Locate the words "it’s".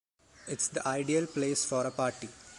0.47-0.67